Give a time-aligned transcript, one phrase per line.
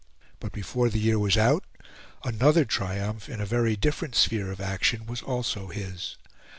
[0.39, 1.63] But before the year was out
[2.23, 6.17] another triumph, in a very different sphere of action, was also his.